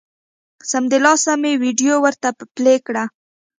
سمدلاسه 0.71 1.33
مې 1.41 1.51
ویډیو 1.63 1.95
ورته 2.05 2.27
پلې 2.55 2.75
کړه 2.85 3.03